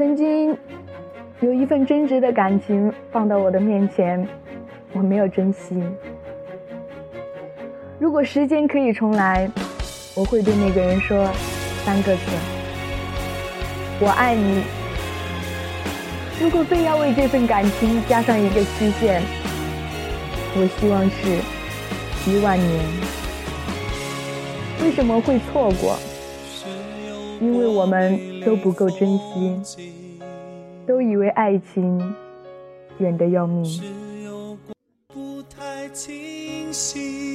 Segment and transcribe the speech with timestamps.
[0.00, 0.56] 曾经
[1.40, 4.26] 有一份真挚的感情放到我的面前，
[4.94, 5.78] 我没有珍惜。
[7.98, 9.46] 如果时间可以重来，
[10.16, 11.28] 我会对那个人说
[11.84, 12.22] 三个字：
[14.00, 14.62] 我爱你。
[16.40, 19.20] 如果非要为这份感情加上一个期限，
[20.56, 22.84] 我希望是一万年。
[24.82, 25.98] 为什么会错过？
[27.38, 29.18] 因为我们都不够珍
[29.62, 30.18] 惜，
[30.86, 32.14] 都以为爱情
[32.98, 33.64] 远得要命。
[35.12, 37.34] 不太清晰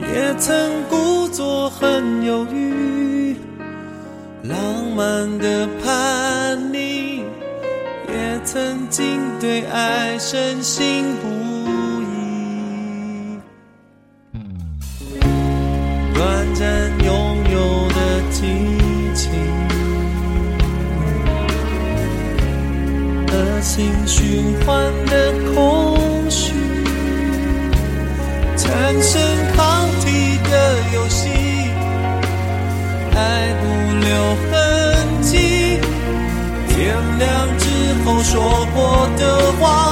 [0.00, 3.36] 也曾故作很犹豫，
[4.42, 4.58] 浪
[4.94, 7.24] 漫的叛逆，
[8.08, 11.26] 也曾经对爱深信不
[12.02, 12.05] 疑。
[24.26, 25.96] 循环的空
[26.28, 26.52] 虚，
[28.56, 29.22] 产生
[29.56, 31.28] 抗体的游戏，
[33.14, 33.64] 爱不
[34.04, 34.10] 留
[34.50, 35.78] 痕迹。
[36.68, 36.76] 天
[37.20, 37.64] 亮之
[38.04, 39.22] 后说过的
[39.60, 39.85] 话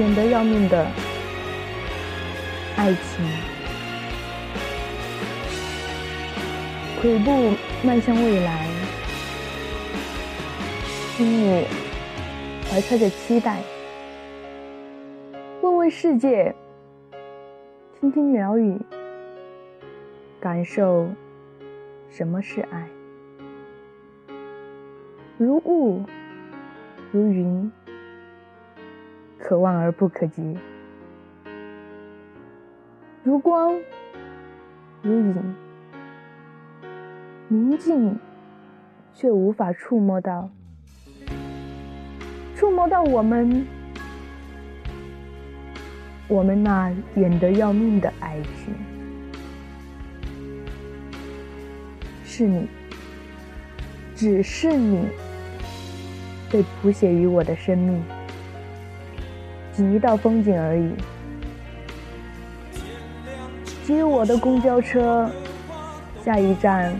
[0.00, 0.90] 远得要命的
[2.74, 3.22] 爱情，
[7.02, 7.54] 跬步
[7.86, 8.66] 迈向未来，
[11.14, 11.66] 心里
[12.70, 13.60] 怀揣着期待。
[15.60, 16.54] 问问世界，
[18.00, 18.80] 听听鸟语，
[20.40, 21.10] 感受
[22.08, 22.88] 什么是爱。
[25.36, 26.02] 如雾，
[27.12, 27.70] 如云。
[29.42, 30.56] 可望而不可及，
[33.24, 33.74] 如光，
[35.02, 35.54] 如影，
[37.48, 38.16] 宁静，
[39.14, 40.48] 却无法触摸到，
[42.54, 43.66] 触摸到我们，
[46.28, 48.74] 我们那远得要命的爱情，
[52.24, 52.68] 是你，
[54.14, 55.08] 只是你，
[56.52, 58.19] 被谱写于我的生命。
[59.80, 60.90] 一道风景而已。
[63.86, 65.30] 接我的公交车，
[66.24, 66.94] 下一站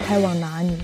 [0.00, 0.76] 开往哪里？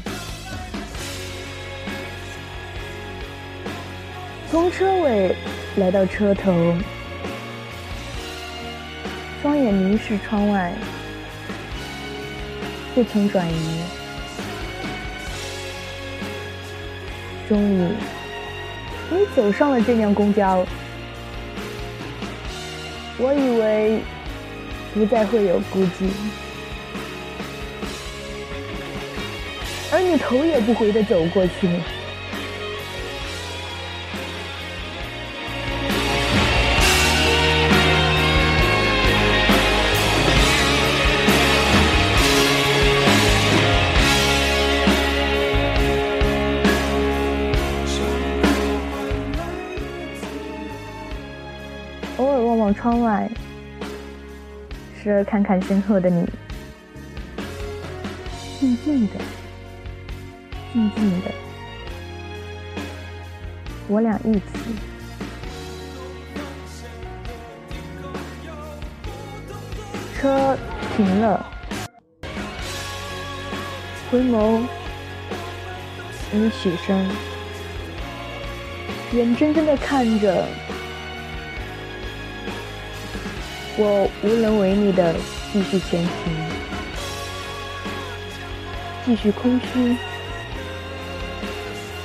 [4.51, 5.35] 从车尾
[5.77, 6.53] 来到车头，
[9.43, 10.73] 双眼凝视窗外，
[12.95, 13.81] 不曾转移。
[17.49, 17.89] 终于。
[19.17, 20.67] 你走上了这辆公交，
[23.17, 24.01] 我以为
[24.93, 26.09] 不再会有孤寂，
[29.93, 31.69] 而你头也不回的走过去。
[52.75, 53.31] 窗外，
[55.03, 56.29] 时而看看身后的你，
[58.59, 59.15] 静静的，
[60.73, 61.31] 静静的，
[63.89, 64.43] 我俩一起。
[70.17, 70.57] 车
[70.97, 71.47] 停了，
[74.11, 74.63] 回眸，
[76.33, 77.07] 你起身，
[79.13, 80.47] 眼睁睁的看着。
[83.77, 85.15] 我无能为力的
[85.53, 86.11] 继续前行，
[89.05, 89.97] 继续空虚，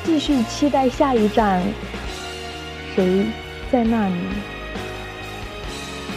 [0.04, 1.62] 继续期待下一站，
[2.96, 3.24] 谁
[3.72, 4.16] 在那里？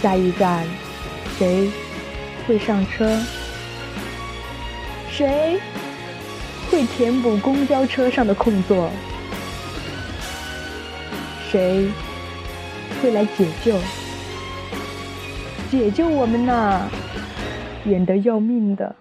[0.03, 0.67] 下一站，
[1.39, 1.71] 谁
[2.47, 3.21] 会上车？
[5.11, 5.61] 谁
[6.71, 8.91] 会填补公交车上的空座？
[11.51, 11.87] 谁
[13.03, 13.77] 会来解救？
[15.73, 16.87] 解救我们呐
[17.87, 18.95] 远得要命的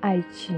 [0.00, 0.54] 爱情。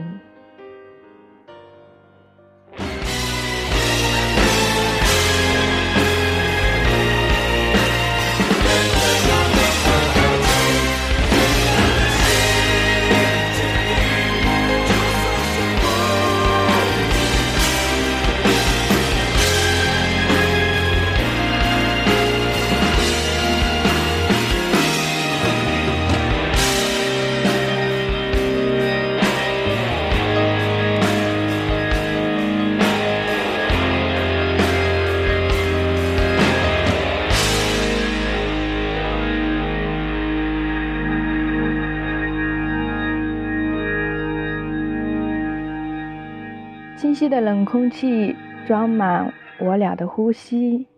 [47.22, 48.34] 晰的冷空气
[48.66, 50.88] 装满我俩的呼吸，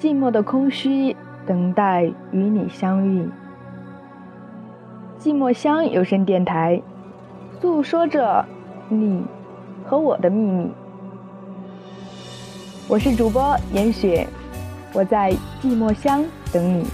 [0.00, 1.16] 寂寞的空虚
[1.46, 3.30] 等待与你相遇。
[5.16, 6.82] 寂寞乡有声电台，
[7.60, 8.44] 诉说着
[8.88, 9.22] 你
[9.86, 10.72] 和我的秘密。
[12.88, 14.26] 我是主播严雪，
[14.92, 15.30] 我在
[15.62, 16.84] 寂寞乡等你。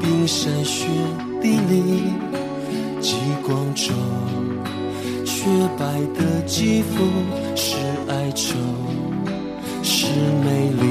[0.00, 0.86] 冰山雪
[1.40, 2.02] 地里，
[3.00, 3.16] 极
[3.46, 3.94] 光中
[5.24, 5.44] 雪
[5.78, 5.84] 白
[6.18, 7.04] 的肌肤
[7.54, 7.76] 是
[8.08, 8.56] 哀愁，
[9.82, 10.06] 是
[10.44, 10.82] 美丽。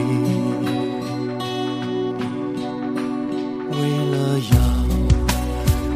[3.72, 3.75] 为
[4.12, 4.16] 了
[4.52, 4.56] 要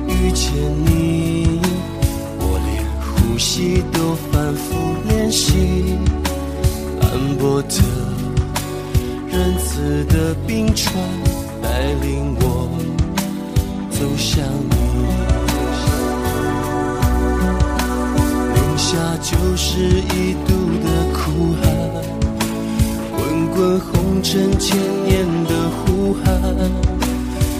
[0.07, 0.47] 遇见
[0.85, 1.59] 你，
[2.39, 2.69] 我连
[3.01, 4.67] 呼吸都反复
[5.07, 5.97] 练习。
[7.01, 7.81] 安伯特
[9.31, 10.93] 仁慈的冰川
[11.61, 12.69] 带领我
[13.99, 14.75] 走向你，
[18.55, 21.63] 零下九十一度的苦寒，
[23.11, 23.19] 滚
[23.53, 26.23] 滚红尘千年的呼喊，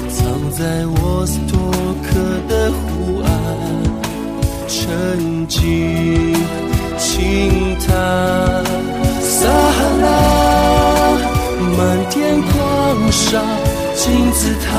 [0.07, 1.59] 藏在沃斯托
[2.03, 2.07] 克
[2.47, 3.27] 的湖岸，
[4.69, 5.59] 沉静
[6.97, 7.89] 轻叹。
[9.21, 10.07] 撒哈拉，
[11.77, 13.41] 漫天狂沙，
[13.94, 14.69] 金字塔，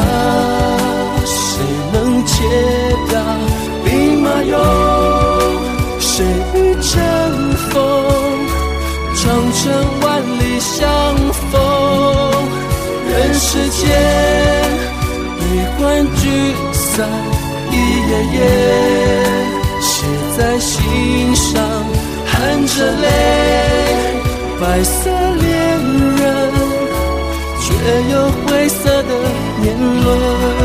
[3.84, 4.52] 兵马俑，
[5.98, 6.24] 谁
[6.54, 6.98] 与争
[7.70, 7.74] 锋？
[9.16, 9.62] 长城
[10.00, 10.06] 万
[10.38, 10.88] 里相
[11.50, 11.60] 逢，
[13.10, 13.80] 人世间
[15.36, 15.40] 悲
[15.76, 15.78] 欢
[16.16, 16.22] 聚
[16.72, 17.06] 散
[17.70, 17.74] 一
[18.08, 18.38] 页页
[19.80, 19.90] 写
[20.38, 21.62] 在心上，
[22.26, 23.06] 含着泪。
[24.60, 25.50] 白色恋
[26.16, 26.26] 人，
[27.60, 27.68] 却
[28.12, 28.14] 有
[28.46, 29.10] 灰色的
[29.60, 29.64] 年
[30.04, 30.59] 轮。